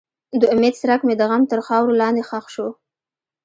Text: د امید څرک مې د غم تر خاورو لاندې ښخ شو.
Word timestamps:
د 0.39 0.41
امید 0.53 0.73
څرک 0.81 1.01
مې 1.07 1.13
د 1.17 1.21
غم 1.29 1.43
تر 1.51 1.59
خاورو 1.67 1.97
لاندې 2.01 2.23
ښخ 2.29 2.45
شو. 2.53 2.67